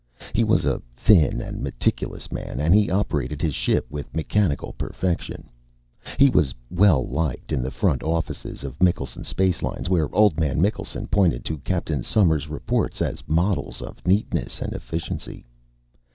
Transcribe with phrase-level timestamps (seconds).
[0.33, 5.47] He was a thin and meticulous man, and he operated his ship with mechanical perfection.
[6.17, 10.59] He was well liked in the front offices of Mikkelsen Space Lines, where Old Man
[10.59, 15.45] Mikkelsen pointed to Captain Somers' reports as models of neatness and efficiency.